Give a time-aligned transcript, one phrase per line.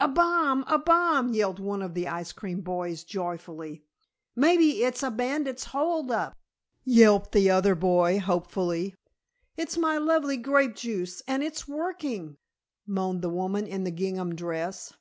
[0.00, 0.64] "A bomb!
[0.66, 3.84] A bomb!" yelled one of the ice cream boys joyfully.
[4.34, 6.36] "Maybe it's a bandit's hold up,"
[6.82, 8.96] yelped the other boy, hopefully.
[9.56, 12.36] "It's my lovely grape juice and it's working"
[12.88, 14.92] moaned the woman in the gingham dress.